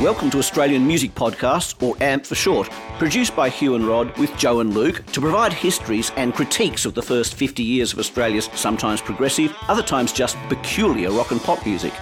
[0.00, 4.34] Welcome to Australian Music Podcast, or AMP for short, produced by Hugh and Rod with
[4.38, 8.48] Joe and Luke to provide histories and critiques of the first 50 years of Australia's
[8.54, 11.92] sometimes progressive, other times just peculiar rock and pop music.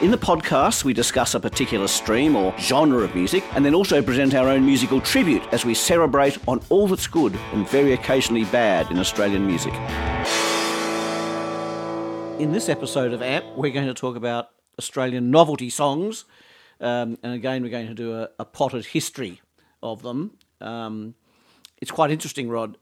[0.00, 4.02] In the podcast, we discuss a particular stream or genre of music and then also
[4.02, 8.46] present our own musical tribute as we celebrate on all that's good and very occasionally
[8.46, 9.72] bad in Australian music.
[12.40, 16.24] In this episode of AMP, we're going to talk about Australian novelty songs.
[16.84, 19.40] Um, and again, we're going to do a, a potted history
[19.82, 20.36] of them.
[20.60, 21.14] Um,
[21.80, 22.76] it's quite interesting, Rod.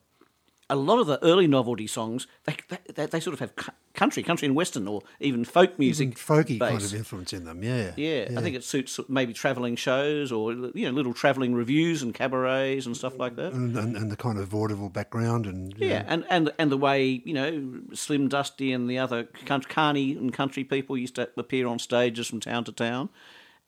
[0.68, 2.56] A lot of the early novelty songs, they,
[2.94, 3.52] they, they sort of have
[3.94, 6.08] country, country and western, or even folk music.
[6.08, 6.92] Even folky kind base.
[6.92, 7.92] of influence in them, yeah.
[7.96, 12.14] Yeah, I think it suits maybe travelling shows or you know little travelling revues and
[12.14, 13.52] cabarets and stuff like that.
[13.52, 16.78] And, and, and the kind of vaudeville background and Yeah, know, and, and and the
[16.78, 21.28] way you know Slim Dusty and the other country, Carney and country people used to
[21.36, 23.10] appear on stages from town to town,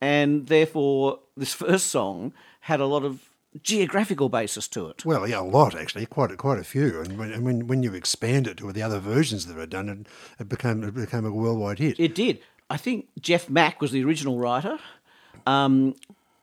[0.04, 3.30] and therefore this first song had a lot of
[3.62, 5.04] geographical basis to it.
[5.04, 7.00] well, yeah, a lot actually, quite a, quite a few.
[7.00, 9.88] And when, and when when you expand it to the other versions that were done,
[9.88, 10.06] it,
[10.40, 11.98] it became it became a worldwide hit.
[11.98, 12.40] It did.
[12.68, 14.78] I think Geoff Mack was the original writer.
[15.46, 15.94] Um,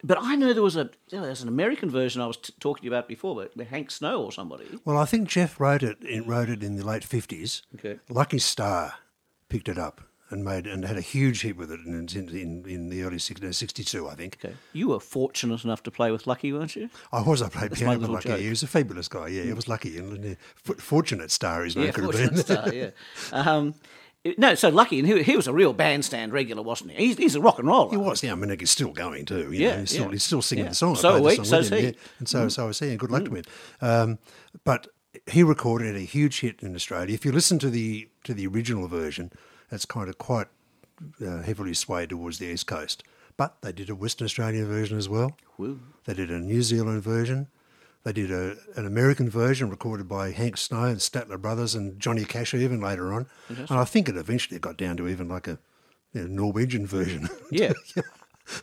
[0.03, 2.81] but I know there was a there was an American version I was t- talking
[2.81, 4.65] to you about before, but with Hank Snow or somebody.
[4.85, 7.61] well, I think Geoff wrote it in, wrote it in the late fifties.
[7.75, 7.99] Okay.
[8.09, 8.95] Lucky Starr
[9.49, 12.89] picked it up and made and had a huge hit with it in in, in,
[12.89, 14.37] the early 60, 62, I think.
[14.43, 14.55] Okay.
[14.73, 16.89] You were fortunate enough to play with Lucky, weren't you?
[17.11, 17.41] I was.
[17.41, 18.29] I played my piano with Lucky.
[18.29, 18.39] joke.
[18.39, 19.27] He was a fabulous guy.
[19.27, 20.25] Yeah, he was lucky and
[20.67, 21.63] f- fortunate star.
[21.63, 22.57] His name Yeah, could have fortunate been.
[22.57, 22.73] star.
[22.73, 22.89] Yeah.
[23.31, 23.75] Um,
[24.37, 27.07] no, so Lucky, and he, he was a real bandstand regular, wasn't he?
[27.07, 27.89] He's, he's a rock and roller.
[27.89, 28.33] He was, yeah.
[28.33, 29.51] I mean, he's still going too.
[29.51, 30.11] You Yeah, know, he's still, yeah.
[30.11, 30.69] he's still singing Yeah.
[30.69, 30.95] the song.
[30.95, 31.83] So we, song with him, he.
[31.85, 31.91] yeah.
[32.19, 33.43] And so, so was he, and good luck to him.
[33.81, 34.19] Um,
[34.63, 34.87] but
[35.25, 37.15] he recorded a huge hit in Australia.
[37.15, 39.31] If you listen to the to the original version,
[39.71, 40.47] it's kind of quite
[41.25, 43.03] uh, heavily swayed towards the east coast.
[43.37, 45.35] But they did a Western Australian version as well.
[46.05, 47.47] They did a New Zealand version.
[48.03, 52.25] They did a, an American version recorded by Hank Snow and Statler Brothers and Johnny
[52.25, 53.27] Cash even later on.
[53.47, 55.59] And I think it eventually got down to even like a
[56.13, 57.29] you know, Norwegian version.
[57.51, 57.73] Yeah.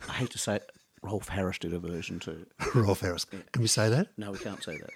[0.07, 2.45] I hate to say it, Rolf Harris did a version too.
[2.75, 3.25] Rolf Harris.
[3.25, 4.07] Can we say that?
[4.17, 4.89] No, we can't say that.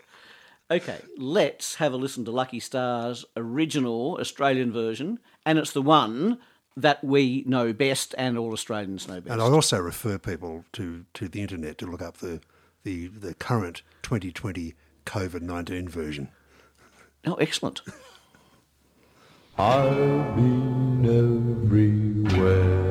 [0.71, 6.39] Okay, let's have a listen to Lucky Starr's original Australian version, and it's the one
[6.75, 9.31] that we know best and all Australians know best.
[9.31, 12.41] And I also refer people to, to the internet to look up the,
[12.83, 14.73] the, the current 2020
[15.05, 16.29] COVID 19 version.
[17.25, 17.81] Oh, excellent.
[19.57, 21.05] I've been
[22.25, 22.83] everywhere.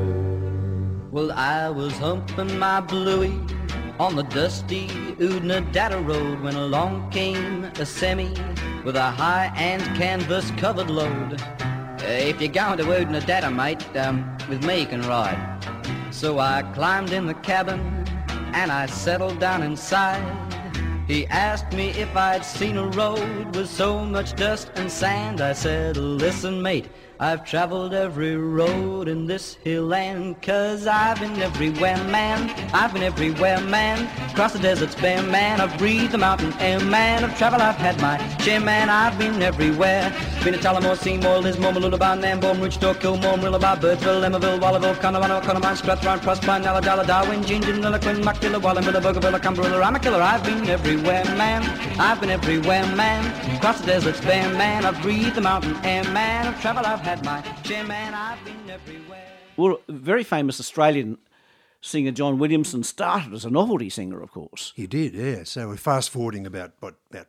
[1.10, 3.38] Well, I was humping my bluey
[3.98, 4.86] on the dusty
[5.18, 8.32] Oodnadatta road when along came a semi
[8.84, 11.42] with a high-end canvas-covered load.
[12.02, 15.38] Uh, if you're going to Oodnadatta, mate, um, with me you can ride.
[16.10, 17.78] So I climbed in the cabin
[18.54, 20.20] and I settled down inside.
[21.06, 25.40] He asked me if I'd seen a road with so much dust and sand.
[25.40, 26.88] I said, listen, mate,
[27.22, 32.50] I've traveled every road in this hill land, cause I've been everywhere, man.
[32.74, 34.08] I've been everywhere, man.
[34.32, 35.60] Across the deserts bare, man.
[35.60, 37.22] I've breathed the mountain air, man.
[37.22, 38.90] I've traveled, I've had my share, man.
[38.90, 40.12] I've been everywhere.
[40.42, 45.76] Been to Tullamore, Seymour, Lismore, Mooloolaba, Nambour, Ridgedale, Kilmore, Murwillumbah, Birdsville, Emmaville, Wallaville, Connemara, Connemara,
[45.76, 50.20] Strathround, Proserpine, Ulladulla, Darwin, Gingin, Lilliquin, Muckadilla, Wallumbilla, Bougainville, Cumberland, I'm a killer.
[50.20, 51.62] I've been everywhere, man.
[52.00, 53.22] I've been everywhere, man.
[53.58, 54.84] Across the deserts bare, man.
[54.84, 56.48] I've breathed the mountain air, man.
[56.48, 58.14] I've traveled, I've had my share, man.
[58.14, 59.28] I've been everywhere.
[59.56, 61.18] Well, a very famous Australian
[61.80, 64.72] singer John Williamson started as a novelty singer, of course.
[64.76, 65.44] He did, yeah.
[65.44, 67.26] So we're fast forwarding about, what, about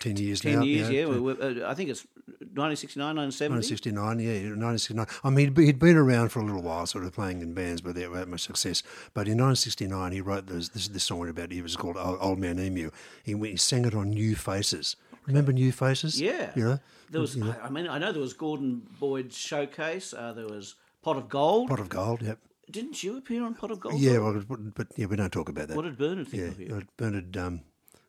[0.00, 0.62] 10 years Ten now.
[0.62, 1.04] years, you yeah.
[1.06, 2.06] know, to we- we- uh, I think it's
[2.54, 3.54] 1969, 1970.
[3.54, 5.06] 1969, yeah, 1969.
[5.24, 7.80] I mean, he'd, he'd been around for a little while, sort of playing in bands,
[7.80, 8.82] but without much success.
[9.14, 12.38] But in 1969, he wrote this, this, this song about, it was called Old, Old
[12.38, 12.90] Man Emu.
[13.24, 14.96] He, he sang it on New Faces.
[15.26, 16.20] Remember New Faces?
[16.20, 16.52] Yeah.
[16.54, 16.78] You know?
[17.10, 20.12] There was, I mean, I know there was Gordon Boyd's showcase.
[20.12, 21.68] Uh, there was Pot of Gold.
[21.68, 22.38] Pot of Gold, yep.
[22.70, 24.00] Didn't you appear on Pot of Gold?
[24.00, 24.42] Yeah, well,
[24.74, 25.76] but, yeah, we don't talk about that.
[25.76, 26.76] What did Bernard think yeah, of you?
[26.76, 27.60] uh, Bernard, um,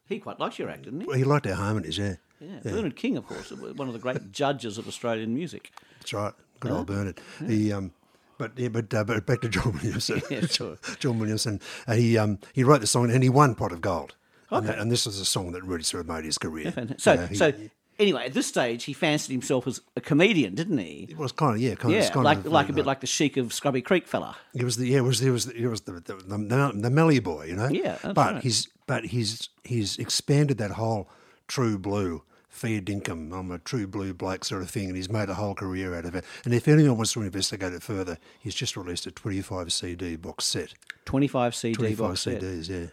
[0.07, 1.07] He quite liked your act, didn't he?
[1.07, 2.15] well, he liked our harmonies, yeah.
[2.39, 2.59] Yeah.
[2.63, 5.71] Bernard King, of course, one of the great judges of Australian music.
[5.99, 6.33] That's right.
[6.59, 7.19] Good old Bernard.
[7.45, 7.91] He, um,
[8.37, 10.21] but yeah, but uh, but back to John Williamson.
[10.29, 10.77] Yeah, sure.
[10.99, 11.59] John Williamson.
[11.87, 14.15] Uh, he um, he wrote the song and he won Pot of Gold.
[14.49, 16.73] And, and this was a song that really sort of made his career.
[16.97, 17.53] So, Yeah, he- so
[17.99, 21.07] anyway, at this stage, he fancied himself as a comedian, didn't he?
[21.09, 22.75] it was kind of yeah, kind of Yeah, it's kind like of, like a uh,
[22.75, 24.37] bit like the Sheik of Scrubby Creek fella.
[24.53, 26.89] He was the yeah, it was it was the, it was the the, the, the,
[26.89, 27.69] Melly boy, you know.
[27.69, 28.43] Yeah, but right.
[28.43, 31.09] he's but he's he's expanded that whole
[31.47, 33.31] true blue fair dinkum.
[33.37, 36.05] I'm a true blue bloke sort of thing, and he's made a whole career out
[36.05, 36.25] of it.
[36.43, 40.45] And if anyone wants to investigate it further, he's just released a 25 CD box
[40.45, 40.73] set.
[41.05, 42.41] 25 CD 25 box set.
[42.41, 42.87] CDs, yeah,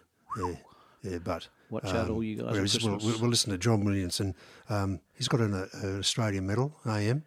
[0.44, 0.54] yeah,
[1.04, 1.18] yeah.
[1.18, 4.34] But Watch out, all you guys We'll, we'll, we'll listen to John Williamson.
[4.68, 7.24] Um, he's got an, uh, an Australian medal, AM.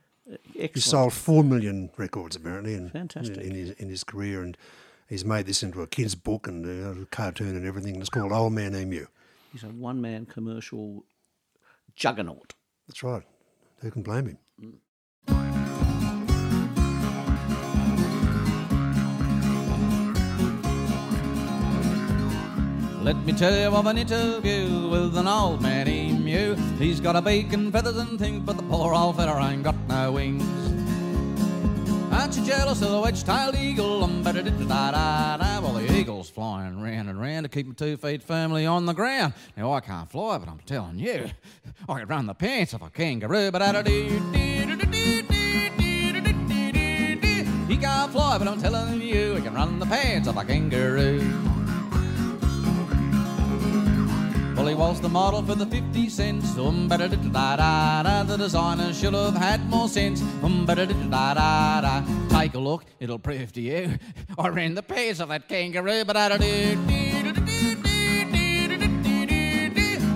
[0.54, 3.38] He sold four million records apparently in, Fantastic.
[3.38, 4.58] in, his in his career, and
[5.08, 7.96] he's made this into a kid's book and uh, a cartoon and everything.
[8.02, 9.08] It's called Old Man Emu.
[9.54, 11.06] He's a one man commercial
[11.96, 12.54] juggernaut.
[12.88, 13.24] That's right.
[13.80, 14.80] Who can blame him?
[23.08, 26.56] Let me tell you of an interview with an old man emu.
[26.78, 29.78] He's got a beak and feathers and things, but the poor old feller ain't got
[29.88, 30.44] no wings.
[32.12, 34.04] Aren't you jealous of the wedge-tailed eagle?
[34.04, 37.74] Um, da da da da Well, the eagle's flying round and round to keep my
[37.76, 39.32] two feet firmly on the ground.
[39.56, 41.30] Now I can't fly, but I'm telling you,
[41.88, 43.52] I could run the pants of a kangaroo.
[43.52, 43.90] But da da
[47.70, 51.57] He can't fly, but I'm telling you, he can run the pants of a kangaroo.
[54.58, 56.58] Well, he was the model for the 50 cents.
[56.58, 60.20] Um, The designer should have had more sense.
[60.42, 64.00] Um, Take a look, it'll prove to you.
[64.40, 66.04] I ran the pace of that kangaroo.
[66.06, 66.16] But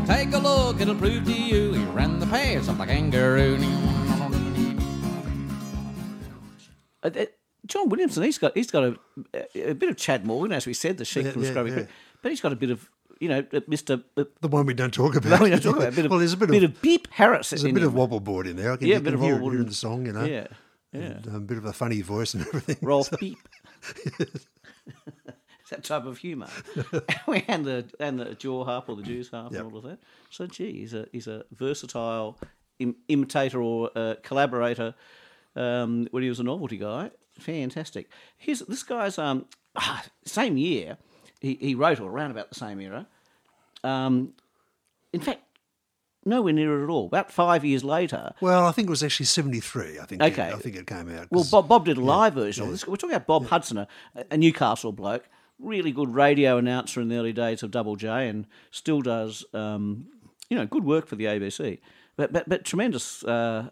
[0.07, 1.73] Take a look, it'll prove to you.
[1.73, 3.57] He ran the pace of the kangaroo.
[7.67, 8.97] John Williamson, he's got he's got a,
[9.69, 11.85] a bit of Chad Morgan, as we said, the sheep yeah, from yeah, Scrubby yeah.
[12.23, 12.89] But he's got a bit of
[13.21, 14.03] you know, Mr.
[14.17, 15.29] Uh, The one we don't talk about.
[15.39, 16.81] no, we don't talk about a bit of, well, there's a bit, bit of, of
[16.81, 17.51] Beep Harris.
[17.51, 18.73] there's a bit of wobble board in there.
[18.73, 20.25] I can, Yeah, a bit can of hear, wobble hear in the song, you know.
[20.25, 20.47] Yeah,
[20.91, 20.99] yeah.
[21.01, 22.77] And, um, a bit of a funny voice and everything.
[22.81, 23.37] Rolf Beep.
[25.69, 26.49] that type of humour.
[27.47, 29.61] and the and the jaw harp or the Jews harp Yep.
[29.61, 29.99] and all of that.
[30.29, 32.37] So gee, he's a he's a versatile
[32.79, 34.95] Im- imitator or uh, collaborator.
[35.55, 38.09] Um, when he was a novelty guy, fantastic.
[38.37, 39.45] Here's this guy's um
[39.75, 40.97] ah, same year.
[41.39, 43.07] He he wrote or around about the same era.
[43.83, 44.33] Um,
[45.13, 45.41] in fact,
[46.25, 47.07] nowhere near it at all.
[47.07, 49.99] About five years later, Well, I think it was actually 73.
[49.99, 50.21] I think.
[50.21, 50.51] Okay.
[50.51, 51.27] I think it came out.
[51.31, 52.87] Well, Bob, Bob did a live version of this.
[52.87, 53.87] We're talking about Bob Hudson, a,
[54.29, 55.27] a Newcastle bloke,
[55.59, 60.07] really good radio announcer in the early days of Double J, and still does, um,
[60.49, 61.79] you know, good work for the ABC.
[62.15, 63.69] But but, but tremendous, uh,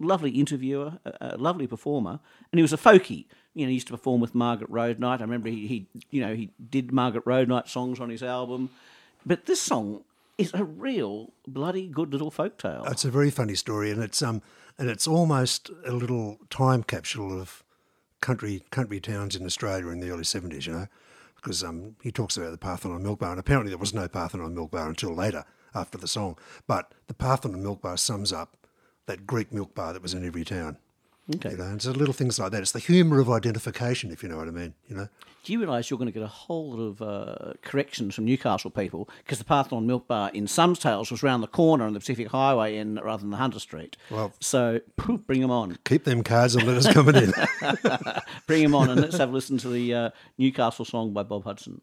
[0.00, 2.20] lovely interviewer, a, a lovely performer,
[2.52, 3.26] and he was a folkie.
[3.54, 5.20] You know, he used to perform with Margret RoadKnight.
[5.20, 8.70] I remember he, he you know, he did Margret RoadKnight songs on his album.
[9.26, 10.04] But this song
[10.38, 12.84] is a real bloody good little folk tale.
[12.86, 14.42] It's a very funny story, and it's um,
[14.78, 17.62] and it's almost a little time capsule of
[18.20, 20.66] country country towns in Australia in the early seventies.
[20.66, 20.86] You know,
[21.36, 24.54] because um, he talks about the Parthenon Milk Bar, and apparently there was no Parthenon
[24.54, 25.44] Milk Bar until later
[25.74, 26.36] after the song.
[26.66, 28.56] But the Parthenon Milk Bar sums up
[29.06, 30.78] that Greek milk bar that was in every town.
[31.36, 31.52] Okay.
[31.52, 32.60] You know, and so little things like that.
[32.60, 34.74] It's the humour of identification, if you know what I mean.
[34.88, 35.08] You know.
[35.42, 38.70] Do you realise you're going to get a whole lot of uh, corrections from Newcastle
[38.70, 42.00] people because the Parthenon Milk Bar in Sums Tales was round the corner on the
[42.00, 43.96] Pacific Highway in rather than the Hunter Street.
[44.10, 47.32] Well- so phew, bring them on, Keep them cards and let us coming in.
[48.46, 51.44] bring them on, and let's have a listen to the uh, Newcastle song by Bob
[51.44, 51.80] Hudson.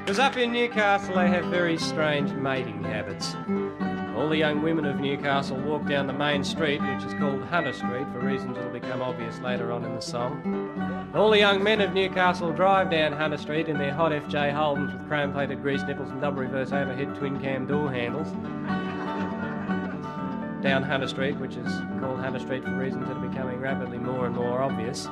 [0.00, 3.34] Because up in Newcastle, they have very strange mating habits.
[4.24, 7.74] All the young women of Newcastle walk down the main street, which is called Hunter
[7.74, 11.10] Street, for reasons that will become obvious later on in the song.
[11.14, 14.94] All the young men of Newcastle drive down Hunter Street in their hot FJ Holdens
[14.94, 18.28] with chrome plated grease nipples and double reverse overhead twin cam door handles.
[20.62, 21.70] Down Hunter Street, which is
[22.00, 25.04] called Hunter Street for reasons that are becoming rapidly more and more obvious.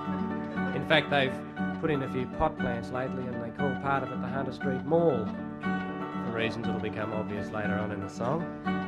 [0.75, 1.34] In fact, they've
[1.82, 4.52] put in a few pot plants lately and they call part of it the Hunter
[4.52, 5.26] Street Mall,
[5.60, 8.81] for reasons that'll become obvious later on in the song.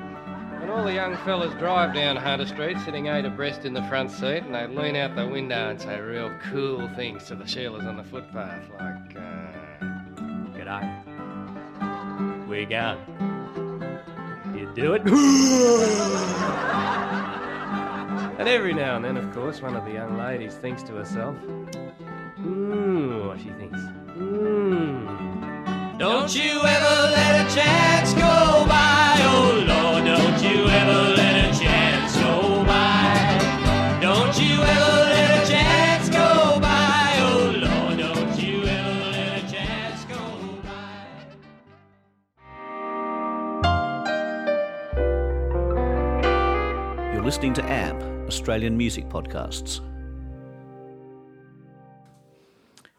[0.65, 4.11] And all the young fellas drive down Hunter Street, sitting eight abreast in the front
[4.11, 7.87] seat, and they lean out the window and say real cool things to the Sheilas
[7.87, 9.53] on the footpath, like, uh,
[10.57, 10.89] G'day.
[12.49, 12.99] Where going?
[14.57, 15.03] You do it?
[18.39, 21.37] and every now and then, of course, one of the young ladies thinks to herself,
[22.41, 23.81] Mmm, what she thinks.
[24.17, 25.99] Mmm.
[25.99, 28.34] Don't you ever let a chance go
[47.25, 49.81] You're listening to AMP, Australian Music Podcasts.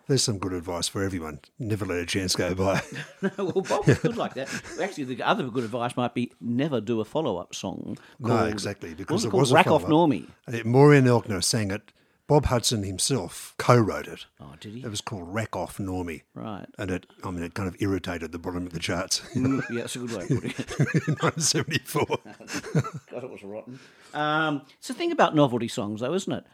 [0.07, 1.41] There's some good advice for everyone.
[1.59, 2.81] Never let a chance go by.
[3.21, 4.49] no, well, Bob was good like that.
[4.81, 7.99] Actually, the other good advice might be never do a follow-up song.
[8.17, 8.95] no, exactly.
[8.95, 9.41] Because was it it called?
[9.41, 9.83] was Rack Off.
[9.83, 10.27] Normie.
[10.47, 11.91] Uh, Maureen Elkner sang it.
[12.27, 14.25] Bob Hudson himself co-wrote it.
[14.39, 14.79] Oh, did he?
[14.81, 16.23] It was called Rack Off Normie.
[16.33, 16.65] Right.
[16.79, 19.81] And it, I mean, it kind of irritated the bottom of the charts Mm, yeah,
[19.81, 21.07] that's a good way of putting it.
[21.21, 22.05] 1974.
[23.11, 23.79] God, it was rotten.
[24.13, 26.45] Um, it's the thing about novelty songs, though, isn't it?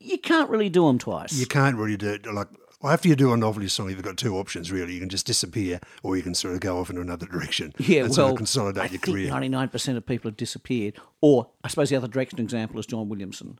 [0.00, 1.32] You can't really do them twice.
[1.34, 2.26] you can't really do it.
[2.32, 2.48] Like,
[2.82, 4.94] after you do a novelty song, you've got two options, really.
[4.94, 8.00] You can just disappear or you can sort of go off in another direction yeah,
[8.00, 9.30] and well, sort of consolidate I your think career.
[9.30, 10.94] ninety-nine percent of people have disappeared.
[11.20, 13.58] Or I suppose the other direction example is John Williamson.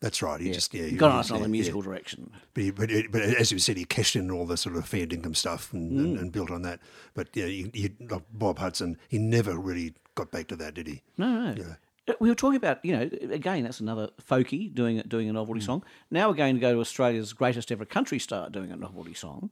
[0.00, 0.40] That's right.
[0.40, 0.84] He Yeah, just, yeah.
[0.86, 1.84] he got he- us another yeah, musical yeah.
[1.88, 2.30] direction.
[2.54, 4.86] But, he, but, it, but as you said, he cashed in all the sort of
[4.86, 5.98] fair income stuff and, Mm.
[5.98, 6.80] and, and built on that.
[7.14, 10.86] But yeah, you, you, like Bob Hudson, he never really got back to that, did
[10.86, 11.02] he?
[11.16, 11.62] No, no.
[12.08, 15.60] Uh, We were talking about, you know, again, that's another folkie doing doing a novelty
[15.60, 15.66] Mm.
[15.66, 15.84] song.
[16.10, 19.50] Now we're going to go to Australia's greatest ever country star doing a novelty song,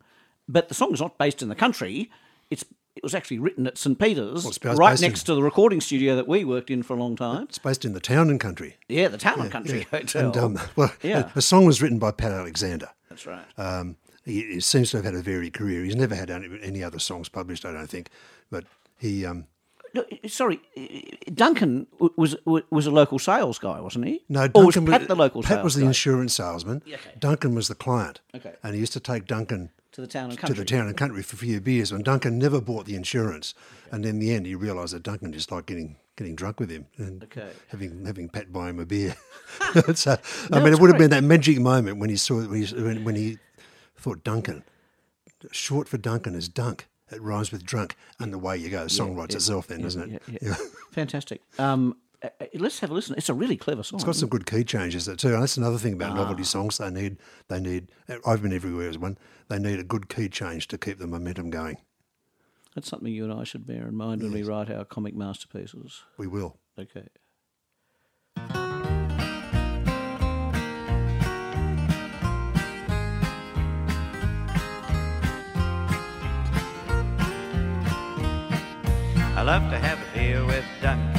[0.48, 2.10] but the song is not based in the country.
[2.50, 2.64] It's
[2.96, 5.80] it was actually written at St Peter's, Well, right based in- next to the recording
[5.80, 7.44] studio that we worked in for a long time.
[7.44, 8.76] It's based in the town and country.
[8.88, 10.26] Yeah, the Town and Country Hotel.
[10.26, 11.30] And, um, well, Yeah.
[11.34, 12.90] the song was written by Pat Alexander.
[13.08, 13.44] that's right.
[13.58, 15.84] Um, he, he seems to have had a varied career.
[15.84, 18.08] He's never had any, any other songs published, I don't think.
[18.50, 18.64] But
[18.98, 19.46] he, um,
[19.92, 20.60] No, sorry,
[21.32, 21.86] Duncan
[22.16, 24.24] was was a local sales guy, wasn't he?
[24.28, 26.82] no, or Duncan was Pat the local Pat was the guy insurance salesman.
[26.86, 27.10] Yeah, okay.
[27.18, 28.20] Duncan was the client.
[28.34, 28.54] Okay.
[28.62, 30.56] And he used to take Duncan to the Town and to Country.
[30.58, 31.92] the town and country for a few beers.
[31.92, 33.54] And Duncan never bought the insurance.
[33.92, 36.86] And in the end, he realised that Duncan just liked getting getting drunk with him
[36.96, 37.50] and Okay.
[37.68, 39.16] having having Pat buy him a beer.
[39.94, 40.16] so,
[40.52, 43.04] I mean, it would have been that magic moment when he saw when he, when,
[43.04, 43.38] when he
[43.96, 44.64] thought Duncan,
[45.52, 46.86] short for Duncan is dunk.
[47.10, 48.84] It rhymes with drunk, and away you go.
[48.84, 50.22] The song writes itself, then, doesn't it?
[50.26, 50.54] Yeah, yeah.
[50.90, 51.40] Fantastic.
[51.58, 53.14] Um, uh, uh, Uh, uh, let's have a listen.
[53.18, 53.98] It's a really clever song.
[53.98, 55.34] It's got some good key changes there too.
[55.34, 56.14] And that's another thing about Ah.
[56.14, 56.78] novelty songs.
[56.78, 57.90] They need, they need.
[58.08, 59.18] Uh, I've been everywhere as one.
[59.48, 61.76] They need a good key change to keep the momentum going.
[62.74, 66.02] That's something you and I should bear in mind when we write our comic masterpieces.
[66.16, 66.58] We will.
[66.78, 67.06] Okay.
[79.36, 81.13] I love to have a beer with Duncan.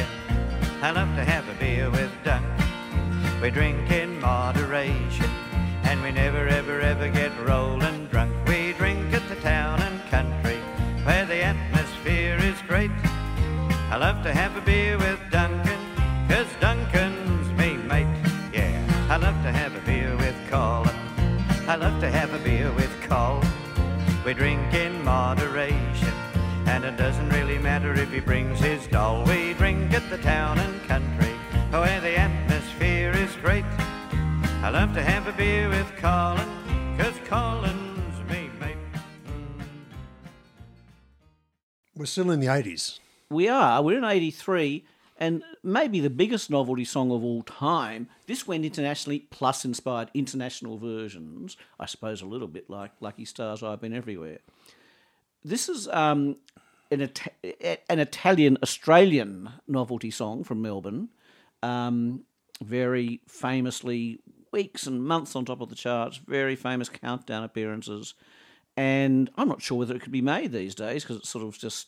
[0.81, 3.41] I love to have a beer with Duncan.
[3.41, 5.29] We drink in moderation,
[5.83, 8.31] and we never, ever, ever get rolling drunk.
[8.47, 10.57] We drink at the town and country,
[11.03, 12.91] where the atmosphere is great.
[13.89, 15.79] I love to have a beer with Duncan,
[16.27, 18.07] 'cause Duncan's me mate.
[18.53, 18.79] Yeah,
[19.09, 20.95] I love to have a beer with Colin.
[21.67, 23.41] I love to have a beer with Col.
[24.25, 25.84] We drink in moderation,
[27.05, 29.23] doesn't really matter if he brings his doll.
[29.25, 31.33] We drink at the town and country,
[31.69, 33.63] where the atmosphere is great.
[34.63, 36.49] I love to have a beer with Colin,
[36.97, 38.77] 'cause Colin's me mate.
[41.95, 42.99] We're still in the eighties.
[43.29, 43.83] We are.
[43.83, 44.83] We're in 83,
[45.15, 48.09] and maybe the biggest novelty song of all time.
[48.25, 51.55] This went internationally, plus inspired international versions.
[51.79, 54.39] I suppose a little bit like Lucky Starr's, I've Been Everywhere.
[55.43, 56.37] This is um,
[56.91, 61.09] an, Ita- an Italian Australian novelty song from Melbourne.
[61.63, 62.23] Um,
[62.63, 64.19] very famously,
[64.51, 68.13] weeks and months on top of the charts, very famous countdown appearances.
[68.77, 71.57] And I'm not sure whether it could be made these days because it's sort of
[71.57, 71.87] just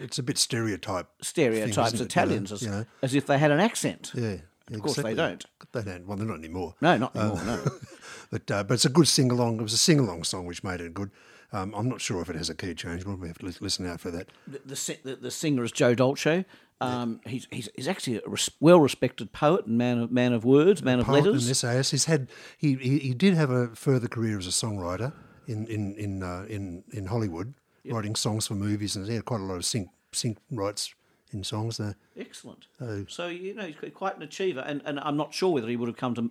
[0.00, 1.08] It's a bit stereotype.
[1.22, 1.94] stereotypes thing, isn't?
[1.94, 2.84] You know, Italians as, you know.
[3.02, 4.12] as if they had an accent.
[4.14, 4.36] Yeah.
[4.72, 5.44] Of course they don't.
[5.72, 6.06] They don't.
[6.06, 6.74] Well, they're not anymore.
[6.80, 7.42] No, not anymore.
[7.44, 7.62] no.
[8.30, 9.60] But uh, but it's a good sing along.
[9.60, 11.10] It was a sing along song which made it good.
[11.54, 13.04] Um, I'm not sure if it has a key change.
[13.04, 14.28] We'll have to listen out for that.
[14.48, 16.44] The, the, the, the singer is Joe Dolce.
[16.80, 20.82] Um, he's, he's he's actually a res- well-respected poet and man of man of words,
[20.82, 21.44] man of letters.
[21.44, 21.92] and essayist.
[21.92, 25.12] He's had he, he he did have a further career as a songwriter
[25.46, 27.54] in in in uh, in, in Hollywood,
[27.86, 30.92] writing songs for movies, and he had quite a lot of sync sync rights
[31.30, 31.94] in songs there.
[32.18, 32.66] Excellent.
[32.80, 33.04] Oh.
[33.08, 35.88] So you know he's quite an achiever, and, and I'm not sure whether he would
[35.88, 36.30] have come to,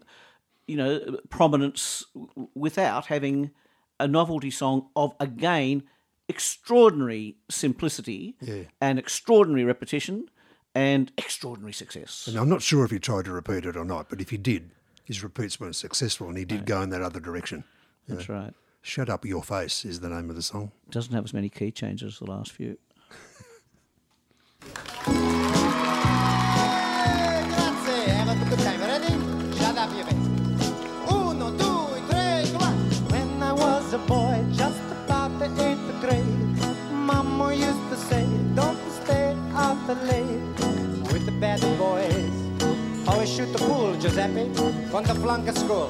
[0.67, 2.05] you know, prominence
[2.53, 3.51] without having
[3.99, 5.83] a novelty song of again
[6.29, 8.63] extraordinary simplicity Yeah.
[8.81, 10.29] and extraordinary repetition
[10.75, 12.27] and extraordinary success.
[12.27, 14.37] And I'm not sure if he tried to repeat it or not, but if he
[14.37, 14.71] did,
[15.03, 17.63] his repeats weren't successful, and he did go in that other direction.
[18.07, 18.53] That's right.
[18.81, 20.71] Shut up, your face is the name of the song.
[20.89, 22.77] Doesn't have as many key changes as the last few.
[28.49, 28.82] Grazie,
[43.25, 44.53] Shoot the pool, Giuseppe,
[44.91, 45.87] from the of school.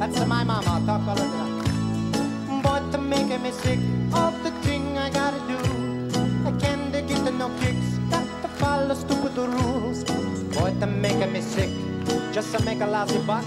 [0.00, 2.60] That's my mama, talk all of that.
[2.62, 3.78] But to make me sick
[4.12, 5.58] of the thing I gotta do.
[6.44, 10.02] I can't get the no kicks, got to follow stupid rules.
[10.54, 11.70] Boy, they're making me sick,
[12.32, 13.44] just to make a lousy buck.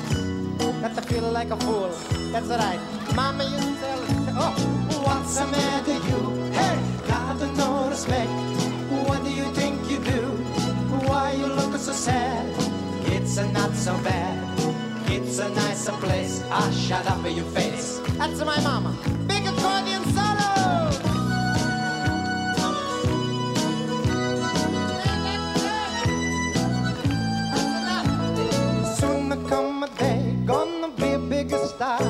[0.82, 1.92] Got to feel like a fool,
[2.32, 2.80] that's right.
[3.16, 4.00] Mama used to tell
[4.40, 4.56] oh,
[5.04, 5.75] what's the matter
[13.86, 14.34] so bad.
[15.12, 16.42] It's a nicer place.
[16.50, 18.02] Ah, shut up in your face.
[18.18, 18.98] That's my mama.
[19.28, 20.50] Big accordion solo.
[28.98, 32.02] Soon there come a day, gonna be a bigger star.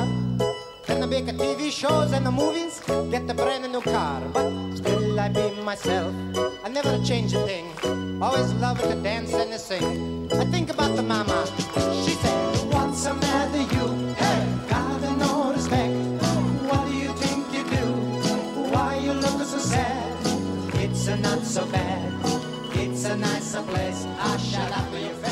[0.87, 2.79] Gonna be a TV shows and the movies,
[3.11, 4.21] get a brand new car.
[4.31, 6.15] But still I be myself.
[6.63, 7.84] I never change a thing.
[8.21, 10.31] Always love to dance and to sing.
[10.31, 11.45] I think about the mama.
[12.03, 14.13] She said, What's the matter you?
[14.15, 15.93] Hey, gotta no respect.
[16.69, 17.85] What do you think you do?
[18.71, 20.11] Why you look so sad?
[20.75, 22.13] It's a not so bad.
[22.73, 24.05] It's a nicer place.
[24.17, 25.25] Ah, shut up in your face.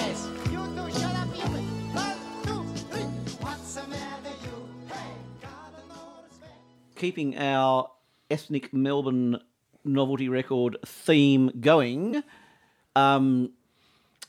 [6.95, 7.89] Keeping our
[8.31, 9.39] ethnic Melbourne
[9.83, 12.23] novelty record theme going.
[12.95, 13.51] Um,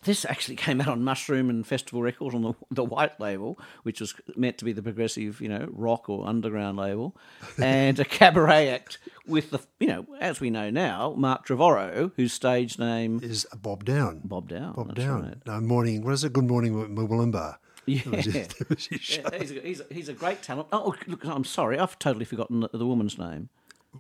[0.05, 4.01] this actually came out on Mushroom and Festival Records on the, the white label, which
[4.01, 7.17] was meant to be the progressive, you know, rock or underground label,
[7.59, 12.33] and a cabaret act with the, you know, as we know now, Mark Trevorrow, whose
[12.35, 14.21] stage name Is Bob Downe.
[14.25, 14.75] Bob Downe.
[14.75, 15.23] Bob Downe.
[15.23, 15.37] right.
[15.47, 16.03] No, morning.
[16.05, 16.33] What is it?
[16.35, 17.57] Good morning, Mwillimba.
[17.87, 18.03] Yeah.
[18.05, 19.23] That was his- that was his show.
[19.31, 20.69] Yeah, he's, a, he's, a, he's a great talent.
[20.73, 23.49] Oh, look, I'm sorry, I've totally forgotten the, the woman's name.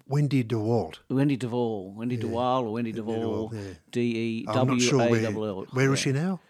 [0.08, 0.98] Wendy DeWalt.
[1.08, 3.60] Wendy Duvall, Wendy DeWall or Wendy Duvall, Duvall, yeah.
[3.90, 5.22] D E I'm not W sure A where.
[5.22, 5.66] double L.
[5.72, 6.40] Where is she now?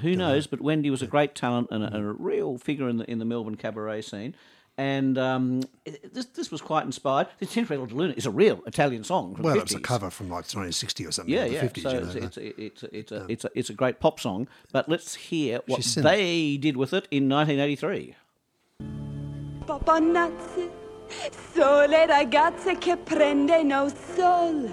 [0.00, 0.46] Who knows?
[0.46, 3.18] But Wendy was a great talent and a, and a real figure in the in
[3.18, 4.34] the Melbourne cabaret scene.
[4.78, 7.28] And um, it- this this was quite inspired.
[7.38, 9.34] The Tintarella di Luna is a real Italian song.
[9.36, 11.32] From Well, the it's a cover from like 1960 or something.
[11.34, 11.62] Yeah, yeah.
[11.66, 12.22] 50s, so you it's, know.
[12.22, 14.48] it's, it's, a, it's, a, it's, a, it's a great pop song.
[14.72, 18.16] But let's hear what they did with it in 1983.
[19.66, 20.70] Papanazzi,
[21.54, 24.72] sole ragazze che prendono sol,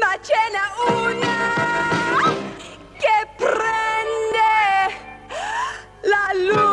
[0.00, 1.36] ma ce n'è una
[2.98, 4.52] che prende
[6.02, 6.63] la luna,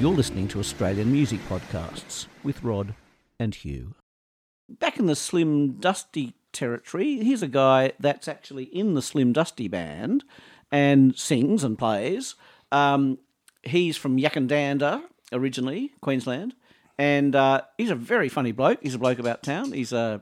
[0.00, 2.94] You're listening to Australian Music Podcasts with Rod
[3.40, 3.96] and Hugh.
[4.68, 9.66] Back in the Slim Dusty territory, here's a guy that's actually in the Slim Dusty
[9.66, 10.22] band
[10.70, 12.36] and sings and plays.
[12.70, 13.18] Um,
[13.64, 16.54] he's from Yackandandah originally, Queensland,
[16.96, 18.78] and uh, he's a very funny bloke.
[18.80, 19.72] He's a bloke about town.
[19.72, 20.20] He's uh,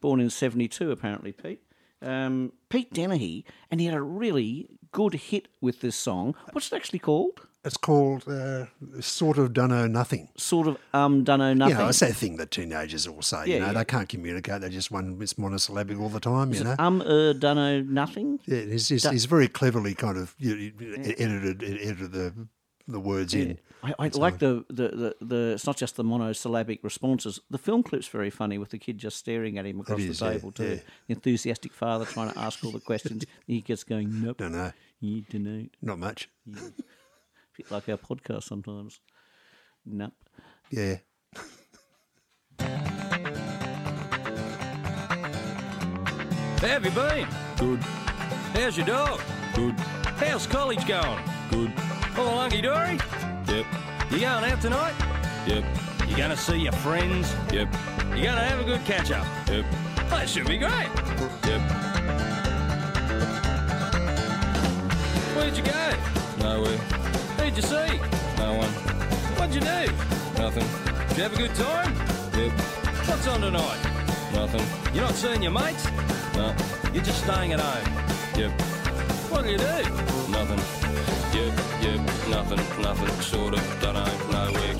[0.00, 1.62] born in 72, apparently, Pete.
[2.00, 6.36] Um, Pete Denahy, and he had a really good hit with this song.
[6.52, 7.40] What's it actually called?
[7.66, 8.66] It's called uh,
[9.00, 10.28] Sort of Dunno Nothing.
[10.36, 11.76] Sort of um, dunno nothing.
[11.76, 13.46] You know, it's that thing that teenagers all say.
[13.46, 13.72] you Yeah, know, yeah.
[13.72, 14.60] they can't communicate.
[14.60, 16.52] They just one it's monosyllabic all the time.
[16.52, 18.38] Is you know, um, uh, dunno nothing?
[18.46, 20.72] yeah, he's, he's, he's very cleverly kind of you, you,
[21.18, 22.32] edited edited the
[22.86, 23.58] the words in.
[23.82, 27.40] I, I like the, the, the, the, it's not just the monosyllabic responses.
[27.50, 30.24] The film clip's very funny with the kid just staring at him across is, the
[30.24, 30.64] yeah, table, too.
[30.68, 30.74] yeah.
[31.08, 33.24] The enthusiastic father trying to ask all the questions.
[33.46, 34.38] he gets going, nope.
[34.38, 35.66] Don't know, You don't know.
[35.82, 36.28] not much.
[36.46, 36.72] bit
[37.70, 39.00] like our podcast sometimes.
[39.84, 40.12] Nap.
[40.70, 40.96] Yeah,
[46.60, 47.28] How have you been?
[47.58, 47.78] Good.
[48.54, 49.20] How's your dog?
[49.54, 49.74] Good.
[50.18, 51.22] How's college going?
[51.50, 51.72] Good.
[52.18, 52.98] All hunky dory?
[53.46, 53.66] Yep.
[54.10, 54.94] You going out tonight?
[55.46, 55.64] Yep.
[56.08, 57.32] You gonna see your friends?
[57.52, 57.68] Yep.
[58.16, 59.26] You gonna have a good catch up?
[59.48, 59.64] Yep.
[60.08, 60.88] That should be great.
[61.46, 61.60] Yep.
[65.36, 65.92] Where'd you go?
[66.40, 66.95] Nowhere.
[67.56, 67.96] Who'd you see?
[68.36, 68.68] No one.
[69.38, 69.86] What'd you do?
[70.36, 71.08] Nothing.
[71.08, 71.94] Did you have a good time?
[72.36, 72.52] Yep.
[73.08, 73.80] What's on tonight?
[74.34, 74.94] Nothing.
[74.94, 75.86] You're not seeing your mates?
[76.34, 76.54] No.
[76.92, 78.38] You're just staying at home?
[78.38, 78.50] Yep.
[79.30, 79.64] What'll you do?
[80.30, 80.60] Nothing.
[81.32, 84.74] Yep, yep, nothing, nothing, sort of, dunno, nowhere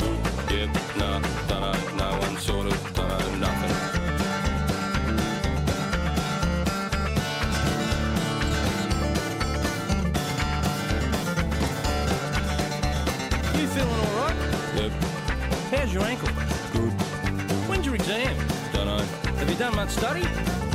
[19.66, 20.22] done much study?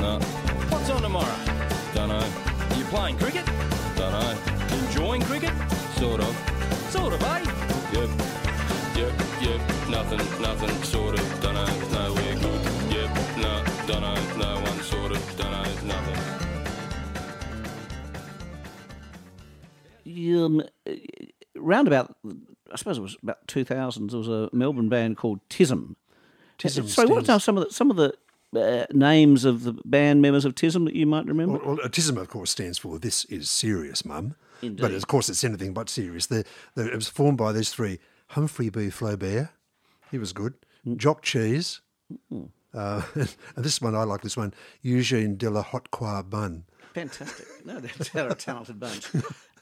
[0.01, 0.19] No.
[0.69, 1.37] What's on tomorrow?
[1.93, 2.19] Dunno.
[2.75, 3.45] You playing cricket?
[3.95, 4.37] Dunno.
[4.85, 5.53] Enjoying cricket?
[5.95, 6.35] Sort of.
[6.89, 7.39] Sort of, eh?
[7.93, 8.09] Yep.
[8.97, 9.61] Yep, yep.
[9.89, 12.61] Nothing, nothing, sort of, dunno, nowhere good.
[12.91, 16.17] Yep, no, dunno, no one, sort of, dunno, nothing.
[20.43, 20.61] um,
[21.55, 22.17] round about,
[22.71, 25.95] I suppose it was about 2000s, there was a Melbourne band called Tism.
[26.59, 28.13] Tism Sorry, what are some of the, some of the
[28.55, 31.57] uh, names of the band members of Tism that you might remember?
[31.57, 34.81] Well, well, autism, of course, stands for "This is serious, Mum." Indeed.
[34.81, 36.27] But of course, it's anything but serious.
[36.27, 38.89] The, the, it was formed by these three: Humphrey B.
[38.89, 39.49] Flaubert,
[40.11, 40.53] he was good.
[40.85, 40.97] Mm.
[40.97, 41.81] Jock Cheese,
[42.73, 44.21] uh, and this one I like.
[44.21, 45.89] This one, Eugene de la Hot
[46.29, 46.65] Bun.
[46.93, 47.47] Fantastic.
[47.65, 49.07] No, they're, they're a talented bunch.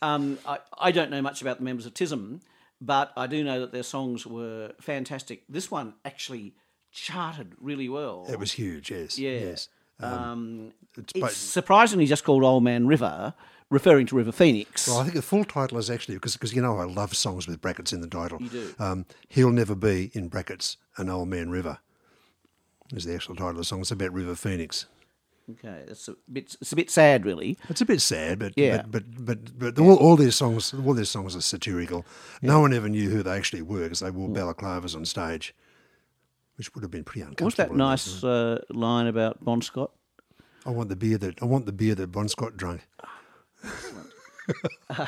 [0.01, 2.39] Um, I, I don't know much about the members of Tism,
[2.81, 5.43] but I do know that their songs were fantastic.
[5.49, 6.55] This one actually
[6.91, 8.25] charted really well.
[8.29, 8.91] It was huge.
[8.91, 9.17] Yes.
[9.17, 9.31] Yeah.
[9.31, 9.69] Yes.
[9.99, 13.33] Um, it's it's ba- surprisingly just called Old Man River,
[13.69, 14.87] referring to River Phoenix.
[14.87, 17.59] Well, I think the full title is actually because you know I love songs with
[17.61, 18.41] brackets in the title.
[18.41, 18.73] You do.
[18.79, 21.79] Um, He'll never be in brackets an old man river.
[22.93, 23.81] Is the actual title of the song.
[23.81, 24.85] It's about River Phoenix.
[25.51, 26.55] Okay, it's a bit.
[26.61, 27.57] It's a bit sad, really.
[27.69, 28.83] It's a bit sad, but Yeah.
[28.89, 32.05] but but but, but all, all their songs, all these songs are satirical.
[32.41, 35.53] No one ever knew who they actually were because they wore balaclavas on stage,
[36.59, 37.45] which would have been pretty uncomfortable.
[37.45, 39.91] What's that nice uh, line about Bon Scott?
[40.65, 42.81] I want the beer that I want the beer that Bon Scott drank.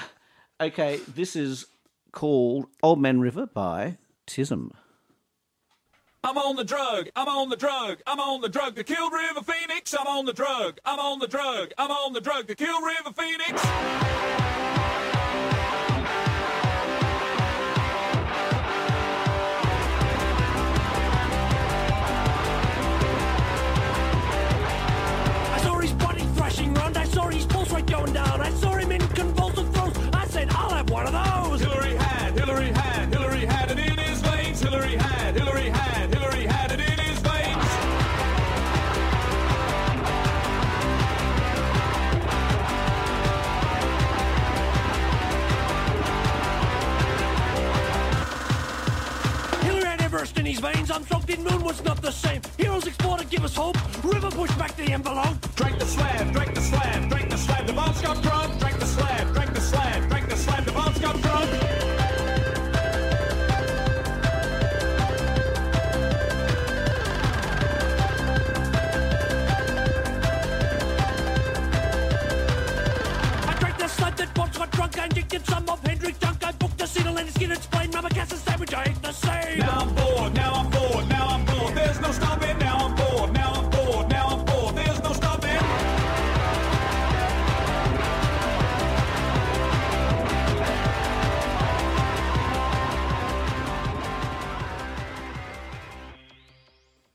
[0.62, 1.66] Okay, this is
[2.12, 4.70] called Old Man River by Tism.
[6.24, 9.42] I'm on the drug, I'm on the drug, I'm on the drug to kill River
[9.42, 9.96] Phoenix.
[10.00, 13.12] I'm on the drug, I'm on the drug, I'm on the drug to kill River
[13.18, 14.51] Phoenix.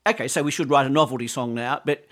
[0.07, 2.07] Okay, so we should write a novelty song now, but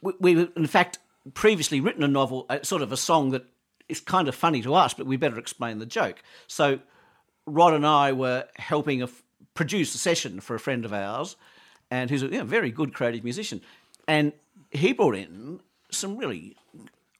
[0.00, 0.98] we- we've in fact
[1.34, 3.44] previously written a novel, uh, sort of a song that
[3.88, 6.22] is kind of funny to us, but we better explain the joke.
[6.46, 6.80] So
[7.46, 9.22] Rod and I were helping a f-
[9.54, 11.36] produce a session for a friend of ours,
[11.90, 13.60] and who's a you know, very good creative musician,
[14.08, 14.32] and
[14.70, 16.56] he brought in some really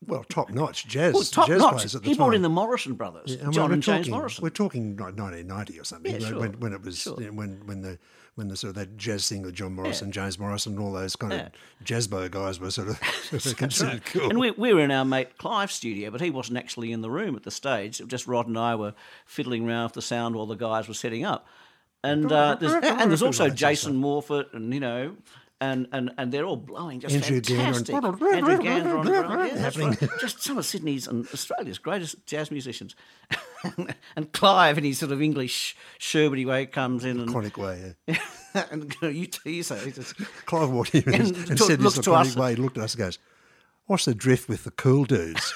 [0.06, 1.12] Well, top notch jazz.
[1.12, 1.72] well, top jazz notch.
[1.74, 4.12] players at the He brought in the Morrison brothers, Yeah, John we're and James talking-
[4.12, 4.42] Morrison.
[4.42, 6.12] We're talking like 1990 or something.
[6.20, 6.38] Yeah, sure.
[6.38, 7.20] when, when it was Sure.
[7.20, 7.98] you know, when when the
[8.40, 11.34] when the sort of that jazz with John Morrison, James Morrison, and all those kind
[11.34, 11.48] of
[11.84, 14.04] jazzbo guys were sort of, sort of That's considered right.
[14.06, 14.30] cool.
[14.30, 17.10] And we, we were in our mate Clive's studio, but he wasn't actually in the
[17.10, 18.00] room at the stage.
[18.00, 18.94] It was just Rod and I were
[19.26, 21.46] fiddling around with the sound while the guys were setting up.
[22.02, 25.16] And uh, there's, and there's also Jason Morford, and you know,
[25.60, 28.32] and, and, and they're all blowing just Andrew Gander and- fantastic.
[28.32, 29.12] Andrew Gander on the.
[29.12, 29.20] Yeah,
[29.76, 30.10] right.
[30.18, 32.96] Just some of Sydney's and Australia's greatest jazz musicians.
[34.16, 38.16] and Clive, in his sort of English sherbety way, comes in and Laconic way, yeah.
[38.70, 39.76] and you know, you tease her.
[39.76, 40.12] He says,
[40.46, 42.50] Clive walked in and, And and to- said this to laconic us- way.
[42.54, 43.18] He looked at us and goes,
[43.86, 45.52] "What's the drift with the cool dudes?"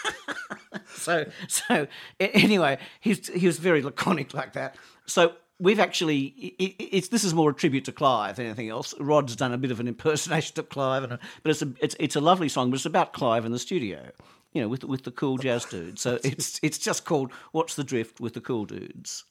[0.95, 1.87] so so
[2.21, 4.77] anyway, he's he was very laconic like that.
[5.07, 8.69] So we've actually i i it's this is more a tribute to Clive than anything
[8.69, 8.95] else.
[9.01, 11.97] Rod's done a bit of an impersonation of Clive, and a, but it's a it's
[11.99, 14.11] it's a lovely song, but it's about Clive in the studio.
[14.55, 16.01] You know, with with the cool jazz dudes.
[16.01, 19.25] So it's it's just called "What's the Drift" with the cool dudes.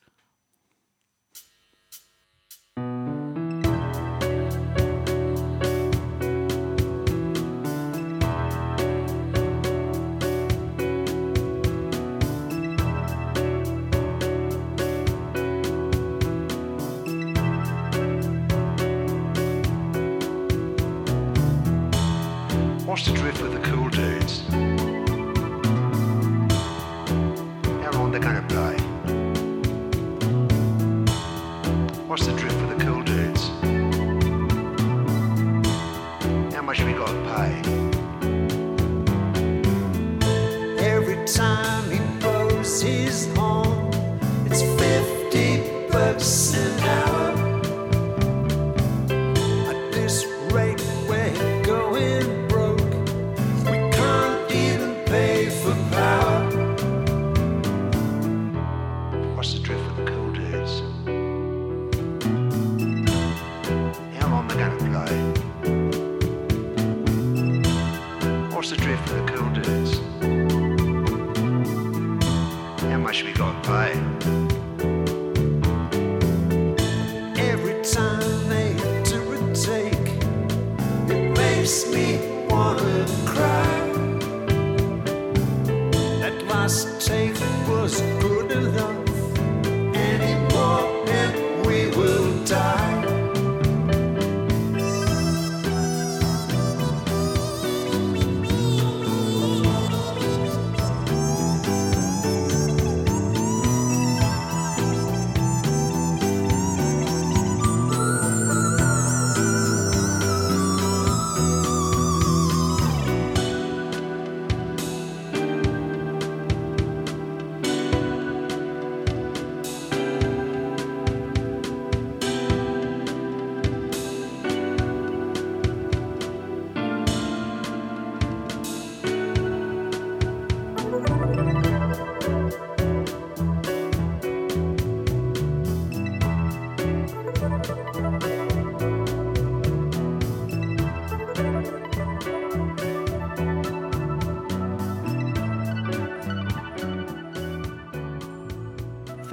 [68.93, 69.32] What's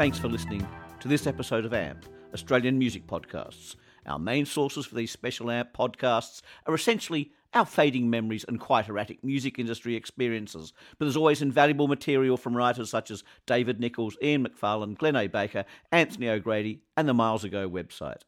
[0.01, 0.67] Thanks for listening
[1.01, 3.77] to this episode of AMP, Australian Music Podcasts.
[4.07, 8.89] Our main sources for these special AMP podcasts are essentially our fading memories and quite
[8.89, 14.17] erratic music industry experiences, but there's always invaluable material from writers such as David Nichols,
[14.23, 15.27] Ian McFarlane, Glenn A.
[15.27, 18.23] Baker, Anthony O'Grady, and the Milesago website.